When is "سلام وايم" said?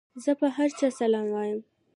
0.99-1.59